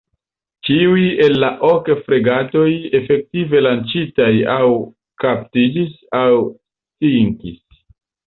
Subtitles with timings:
[0.67, 2.63] Ĉiuj el la ok fregatoj
[3.01, 4.63] efektive lanĉitaj aŭ
[5.25, 5.93] kaptiĝis
[6.23, 7.61] aŭ sinkis.